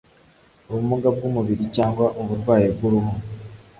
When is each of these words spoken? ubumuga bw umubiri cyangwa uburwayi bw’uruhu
ubumuga 0.69 1.07
bw 1.15 1.21
umubiri 1.29 1.63
cyangwa 1.75 2.05
uburwayi 2.21 2.67
bw’uruhu 2.75 3.11